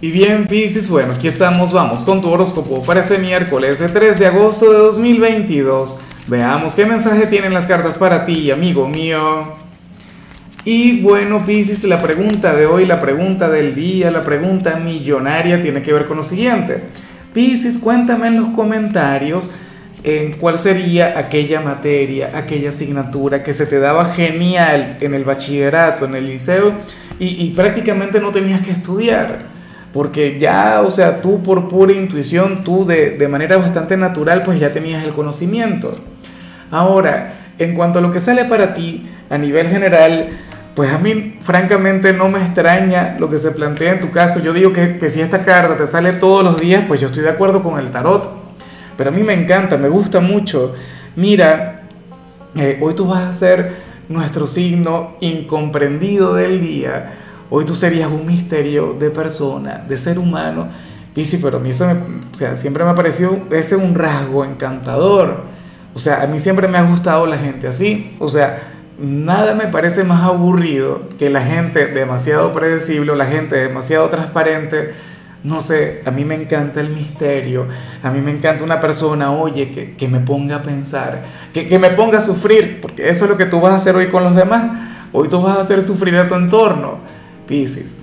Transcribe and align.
Y 0.00 0.12
bien, 0.12 0.46
Pisces, 0.46 0.88
bueno, 0.88 1.14
aquí 1.14 1.26
estamos, 1.26 1.72
vamos 1.72 2.00
con 2.04 2.20
tu 2.20 2.30
horóscopo 2.30 2.84
para 2.84 3.00
este 3.00 3.18
miércoles 3.18 3.82
3 3.92 4.16
de 4.20 4.26
agosto 4.26 4.70
de 4.70 4.78
2022. 4.78 5.98
Veamos 6.28 6.76
qué 6.76 6.86
mensaje 6.86 7.26
tienen 7.26 7.52
las 7.52 7.66
cartas 7.66 7.96
para 7.98 8.24
ti, 8.24 8.52
amigo 8.52 8.86
mío. 8.86 9.54
Y 10.64 11.00
bueno, 11.00 11.44
Pisces, 11.44 11.82
la 11.82 12.00
pregunta 12.00 12.54
de 12.54 12.66
hoy, 12.66 12.86
la 12.86 13.00
pregunta 13.00 13.48
del 13.48 13.74
día, 13.74 14.12
la 14.12 14.22
pregunta 14.22 14.76
millonaria 14.76 15.60
tiene 15.60 15.82
que 15.82 15.92
ver 15.92 16.06
con 16.06 16.18
lo 16.18 16.22
siguiente. 16.22 16.80
Pisces, 17.34 17.78
cuéntame 17.78 18.28
en 18.28 18.40
los 18.40 18.50
comentarios 18.50 19.50
en 20.04 20.34
cuál 20.34 20.60
sería 20.60 21.18
aquella 21.18 21.60
materia, 21.60 22.30
aquella 22.34 22.68
asignatura 22.68 23.42
que 23.42 23.52
se 23.52 23.66
te 23.66 23.80
daba 23.80 24.14
genial 24.14 24.96
en 25.00 25.14
el 25.14 25.24
bachillerato, 25.24 26.04
en 26.04 26.14
el 26.14 26.28
liceo, 26.28 26.72
y 27.18 27.50
prácticamente 27.50 28.20
no 28.20 28.30
tenías 28.30 28.60
que 28.64 28.70
estudiar 28.70 29.57
porque 29.98 30.38
ya, 30.38 30.82
o 30.82 30.92
sea, 30.92 31.20
tú 31.20 31.42
por 31.42 31.66
pura 31.66 31.92
intuición, 31.92 32.62
tú 32.62 32.86
de, 32.86 33.18
de, 33.18 33.26
manera 33.26 33.56
bastante 33.56 33.96
natural, 33.96 34.44
pues 34.44 34.60
ya 34.60 34.70
tenías 34.70 35.02
el 35.02 35.12
conocimiento. 35.12 35.92
Ahora, 36.70 37.50
en 37.58 37.74
cuanto 37.74 37.98
a 37.98 38.02
lo 38.02 38.12
que 38.12 38.20
sale 38.20 38.44
para 38.44 38.74
ti 38.74 39.10
a 39.28 39.36
nivel 39.38 39.66
general, 39.66 40.38
pues 40.76 40.92
a 40.92 40.98
mí 40.98 41.38
francamente 41.40 42.12
no 42.12 42.28
me 42.28 42.38
extraña 42.38 43.16
lo 43.18 43.28
que 43.28 43.38
se 43.38 43.50
plantea 43.50 43.94
en 43.94 44.00
tu 44.00 44.12
caso. 44.12 44.38
Yo 44.38 44.52
digo 44.52 44.72
que, 44.72 44.98
que 44.98 45.10
si 45.10 45.20
esta 45.20 45.42
carta 45.42 45.76
te 45.76 45.84
sale 45.88 46.12
todos 46.12 46.44
los 46.44 46.60
días, 46.60 46.84
pues 46.86 47.00
yo 47.00 47.08
estoy 47.08 47.24
de 47.24 47.30
acuerdo 47.30 47.60
con 47.60 47.76
el 47.76 47.90
tarot. 47.90 48.30
Pero 48.96 49.10
a 49.10 49.12
mí 49.12 49.24
me 49.24 49.32
encanta, 49.32 49.78
me 49.78 49.88
gusta 49.88 50.20
mucho. 50.20 50.76
Mira, 51.16 51.88
eh, 52.54 52.78
hoy 52.80 52.94
tú 52.94 53.08
vas 53.08 53.26
a 53.26 53.32
ser 53.32 53.78
nuestro 54.08 54.46
signo 54.46 55.16
incomprendido 55.18 56.36
del 56.36 56.60
día 56.60 57.14
Hoy 57.50 57.64
tú 57.64 57.74
serías 57.74 58.10
un 58.10 58.26
misterio 58.26 58.94
de 58.98 59.10
persona, 59.10 59.84
de 59.88 59.96
ser 59.96 60.18
humano. 60.18 60.68
Y 61.14 61.24
sí, 61.24 61.40
pero 61.42 61.56
a 61.56 61.60
mí 61.60 61.70
eso 61.70 61.86
o 62.32 62.36
sea, 62.36 62.54
siempre 62.54 62.84
me 62.84 62.90
ha 62.90 62.94
parecido 62.94 63.38
ese 63.50 63.76
un 63.76 63.94
rasgo 63.94 64.44
encantador. 64.44 65.42
O 65.94 65.98
sea, 65.98 66.22
a 66.22 66.26
mí 66.26 66.38
siempre 66.38 66.68
me 66.68 66.78
ha 66.78 66.82
gustado 66.82 67.26
la 67.26 67.38
gente 67.38 67.66
así. 67.66 68.14
O 68.18 68.28
sea, 68.28 68.74
nada 69.00 69.54
me 69.54 69.66
parece 69.66 70.04
más 70.04 70.22
aburrido 70.22 71.08
que 71.18 71.30
la 71.30 71.42
gente 71.42 71.86
demasiado 71.86 72.52
predecible, 72.52 73.16
la 73.16 73.26
gente 73.26 73.56
demasiado 73.56 74.08
transparente. 74.08 74.94
No 75.42 75.62
sé, 75.62 76.02
a 76.04 76.10
mí 76.10 76.24
me 76.24 76.34
encanta 76.34 76.80
el 76.80 76.90
misterio, 76.90 77.66
a 78.02 78.10
mí 78.10 78.20
me 78.20 78.32
encanta 78.32 78.64
una 78.64 78.80
persona, 78.80 79.30
oye, 79.32 79.70
que, 79.70 79.94
que 79.94 80.08
me 80.08 80.18
ponga 80.18 80.56
a 80.56 80.62
pensar, 80.62 81.22
que, 81.54 81.68
que 81.68 81.78
me 81.78 81.90
ponga 81.90 82.18
a 82.18 82.20
sufrir, 82.20 82.80
porque 82.80 83.08
eso 83.08 83.24
es 83.24 83.30
lo 83.30 83.36
que 83.36 83.46
tú 83.46 83.60
vas 83.60 83.72
a 83.72 83.76
hacer 83.76 83.94
hoy 83.94 84.08
con 84.08 84.24
los 84.24 84.34
demás. 84.34 84.88
Hoy 85.12 85.28
tú 85.28 85.40
vas 85.40 85.56
a 85.56 85.60
hacer 85.60 85.82
sufrir 85.82 86.16
a 86.16 86.28
tu 86.28 86.34
entorno. 86.34 86.98
Piscis. 87.48 87.96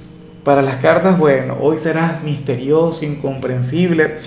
Para 0.43 0.61
las 0.61 0.77
cartas, 0.77 1.17
bueno, 1.17 1.57
hoy 1.61 1.77
serás 1.77 2.23
misterioso, 2.23 3.05
incomprensible, 3.05 4.17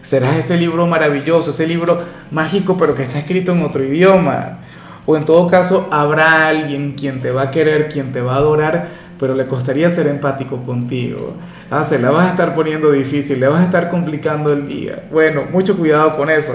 serás 0.00 0.36
ese 0.36 0.56
libro 0.56 0.86
maravilloso, 0.86 1.50
ese 1.50 1.66
libro 1.66 2.00
mágico, 2.30 2.76
pero 2.76 2.94
que 2.94 3.02
está 3.02 3.18
escrito 3.18 3.52
en 3.52 3.62
otro 3.62 3.84
idioma. 3.84 4.60
O 5.04 5.16
en 5.16 5.24
todo 5.24 5.46
caso, 5.46 5.88
habrá 5.90 6.48
alguien 6.48 6.92
quien 6.92 7.20
te 7.20 7.30
va 7.30 7.42
a 7.42 7.50
querer, 7.50 7.88
quien 7.88 8.12
te 8.12 8.20
va 8.20 8.34
a 8.34 8.38
adorar, 8.38 8.88
pero 9.18 9.34
le 9.34 9.46
costaría 9.46 9.90
ser 9.90 10.06
empático 10.06 10.62
contigo. 10.62 11.34
Ah, 11.70 11.82
se 11.82 11.98
la 11.98 12.10
vas 12.10 12.28
a 12.28 12.30
estar 12.30 12.54
poniendo 12.54 12.92
difícil, 12.92 13.40
le 13.40 13.48
vas 13.48 13.60
a 13.60 13.64
estar 13.64 13.90
complicando 13.90 14.52
el 14.52 14.68
día. 14.68 15.04
Bueno, 15.10 15.44
mucho 15.50 15.76
cuidado 15.76 16.16
con 16.16 16.30
eso. 16.30 16.54